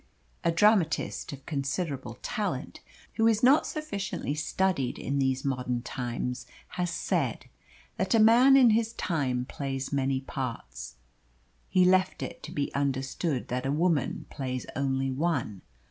[0.43, 2.79] A dramatist of considerable talent,
[3.17, 7.45] who is not sufficiently studied in these modern times, has said
[7.97, 10.95] that a man in his time plays many parts.
[11.69, 15.61] He left it to be understood that a woman plays only one.